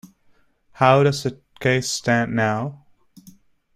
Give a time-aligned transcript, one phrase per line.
[0.71, 2.87] How does the case stand now?